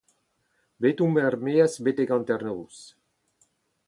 [0.85, 2.73] Bet omp er-maez betek hanternoz.